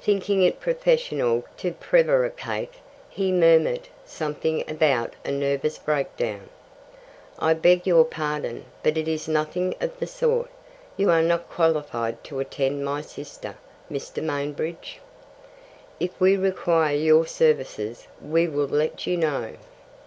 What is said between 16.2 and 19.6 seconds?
require your services, we will let you know."